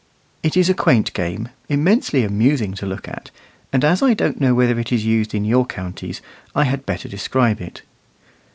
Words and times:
It 0.41 0.57
is 0.57 0.67
a 0.67 0.73
quaint 0.73 1.13
game, 1.13 1.49
immensely 1.69 2.23
amusing 2.23 2.73
to 2.73 2.87
look 2.87 3.07
at; 3.07 3.29
and 3.71 3.83
as 3.85 4.01
I 4.01 4.15
don't 4.15 4.41
know 4.41 4.55
whether 4.55 4.79
it 4.79 4.91
is 4.91 5.05
used 5.05 5.35
in 5.35 5.45
your 5.45 5.67
counties, 5.67 6.23
I 6.55 6.63
had 6.63 6.87
better 6.87 7.07
describe 7.07 7.61
it. 7.61 7.83